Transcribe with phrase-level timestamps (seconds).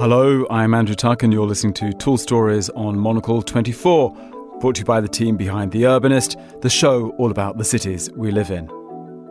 [0.00, 4.16] Hello, I'm Andrew Tuck, and you're listening to Tall Stories on Monocle 24,
[4.58, 8.10] brought to you by the team behind The Urbanist, the show all about the cities
[8.12, 8.66] we live in.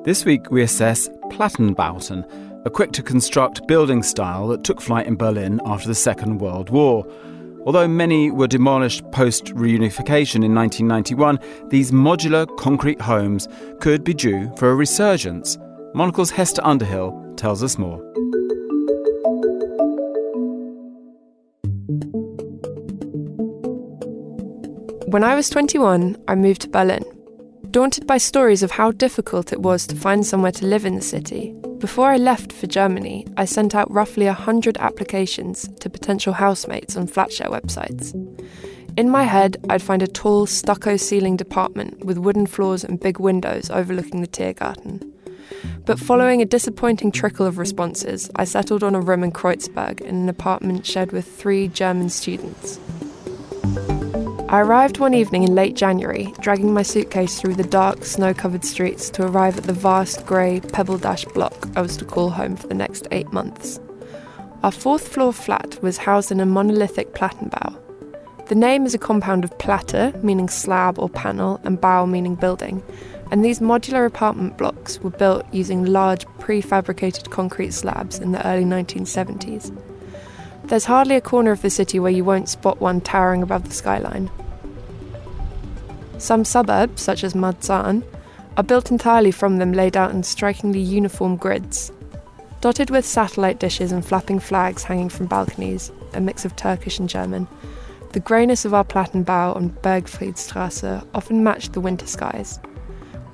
[0.04, 2.24] This week we assess Plattenbauten,
[2.68, 6.70] a quick to construct building style that took flight in Berlin after the Second World
[6.70, 7.04] War.
[7.66, 13.48] Although many were demolished post reunification in 1991, these modular concrete homes
[13.80, 15.58] could be due for a resurgence.
[15.96, 18.09] Monocle's Hester Underhill tells us more.
[25.08, 27.04] When I was 21, I moved to Berlin.
[27.72, 31.02] Daunted by stories of how difficult it was to find somewhere to live in the
[31.02, 36.96] city, before I left for Germany, I sent out roughly 100 applications to potential housemates
[36.96, 38.14] on flatshare websites.
[38.96, 43.20] In my head, I'd find a tall, stucco ceilinged apartment with wooden floors and big
[43.20, 45.12] windows overlooking the Tiergarten.
[45.86, 50.16] But following a disappointing trickle of responses, I settled on a room in Kreuzberg in
[50.16, 52.80] an apartment shared with three German students.
[54.50, 58.66] I arrived one evening in late January, dragging my suitcase through the dark, snow covered
[58.66, 62.56] streets to arrive at the vast, grey, pebble dashed block I was to call home
[62.56, 63.80] for the next eight months.
[64.64, 67.78] Our fourth floor flat was housed in a monolithic Plattenbau.
[68.48, 72.82] The name is a compound of Platte, meaning slab or panel, and Bau, meaning building,
[73.32, 78.64] and these modular apartment blocks were built using large prefabricated concrete slabs in the early
[78.64, 79.76] 1970s.
[80.64, 83.74] There's hardly a corner of the city where you won't spot one towering above the
[83.74, 84.30] skyline.
[86.18, 88.04] Some suburbs, such as Marzahn,
[88.58, 91.92] are built entirely from them laid out in strikingly uniform grids.
[92.62, 97.08] Dotted with satellite dishes and flapping flags hanging from balconies, a mix of Turkish and
[97.08, 97.48] German,
[98.12, 102.60] the greyness of our Plattenbau and Bergfriedstrasse often matched the winter skies.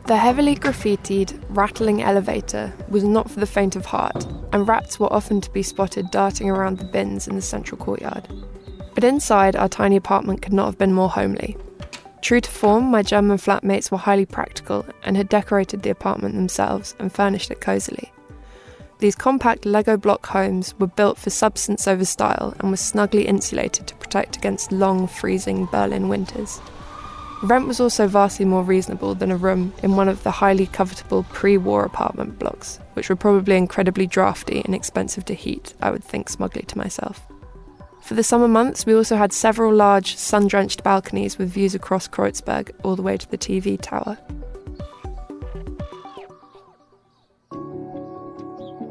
[0.07, 5.11] The heavily graffitied, rattling elevator was not for the faint of heart, and rats were
[5.11, 8.27] often to be spotted darting around the bins in the central courtyard.
[8.93, 11.57] But inside, our tiny apartment could not have been more homely.
[12.21, 16.95] True to form, my German flatmates were highly practical and had decorated the apartment themselves
[16.99, 18.11] and furnished it cosily.
[18.99, 23.87] These compact Lego block homes were built for substance over style and were snugly insulated
[23.87, 26.61] to protect against long, freezing Berlin winters.
[27.45, 31.29] Rent was also vastly more reasonable than a room in one of the highly covetable
[31.29, 36.03] pre war apartment blocks, which were probably incredibly drafty and expensive to heat, I would
[36.03, 37.21] think smugly to myself.
[38.01, 42.07] For the summer months, we also had several large, sun drenched balconies with views across
[42.07, 44.17] Kreuzberg all the way to the TV tower.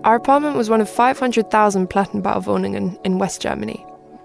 [0.04, 3.84] Our apartment was one of 500,000 Plattenbauwohnungen in West Germany,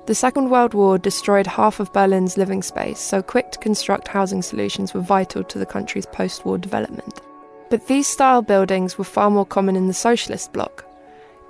[0.10, 4.42] the Second World War destroyed half of Berlin's living space, so quick to construct housing
[4.42, 7.22] solutions were vital to the country's post war development.
[7.70, 10.84] But these style buildings were far more common in the socialist bloc.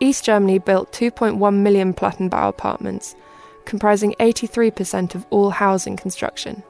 [0.02, 3.16] East Germany built 2.1 million Plattenbau apartments,
[3.64, 6.62] comprising 83% of all housing construction.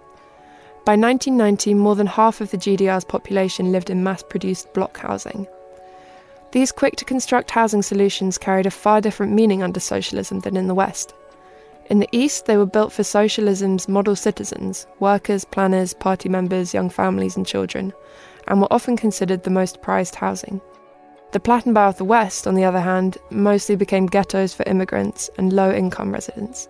[0.85, 5.47] By 1990, more than half of the GDR's population lived in mass produced block housing.
[6.51, 10.67] These quick to construct housing solutions carried a far different meaning under socialism than in
[10.67, 11.16] the West.
[11.89, 16.89] In the East, they were built for socialism's model citizens workers, planners, party members, young
[16.89, 17.94] families, and children
[18.50, 20.59] and were often considered the most prized housing.
[21.31, 25.53] The Plattenbau of the West, on the other hand, mostly became ghettos for immigrants and
[25.53, 26.67] low income residents.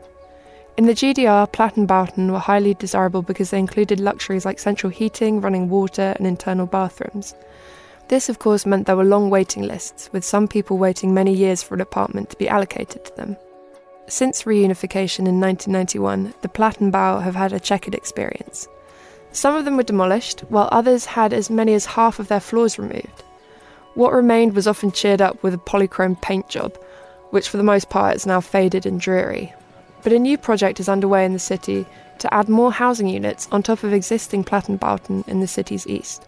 [0.78, 5.70] In the GDR, Plattenbauten were highly desirable because they included luxuries like central heating, running
[5.70, 7.36] water, and internal bathrooms.
[8.10, 11.64] This, of course, meant there were long waiting lists, with some people waiting many years
[11.64, 13.38] for an apartment to be allocated to them.
[14.10, 18.68] Since reunification in 1991, the Plattenbau have had a checkered experience.
[19.32, 22.80] Some of them were demolished, while others had as many as half of their floors
[22.80, 23.24] removed.
[23.94, 26.76] What remained was often cheered up with a polychrome paint job,
[27.30, 29.54] which for the most part is now faded and dreary.
[30.02, 31.86] But a new project is underway in the city
[32.18, 36.28] to add more housing units on top of existing Plattenbauten in the city's east,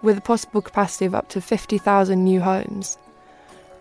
[0.00, 2.96] with a possible capacity of up to 50,000 new homes.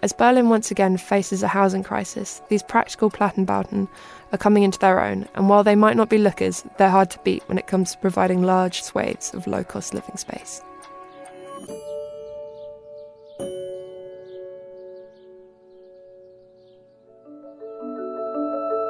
[0.03, 3.87] As Berlin once again faces a housing crisis, these practical Plattenbauten
[4.31, 7.19] are coming into their own, and while they might not be lookers, they're hard to
[7.23, 10.61] beat when it comes to providing large swathes of low cost living space.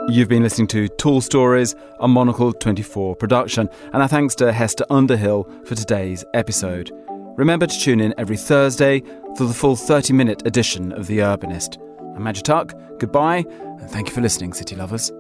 [0.10, 4.86] You've been listening to Tall Stories, a Monocle 24 production, and our thanks to Hester
[4.90, 6.92] Underhill for today's episode.
[7.38, 9.04] Remember to tune in every Thursday
[9.38, 11.78] for the full 30 minute edition of The Urbanist.
[12.16, 15.12] I'm Andrew Tuck, goodbye, and thank you for listening, City Lovers.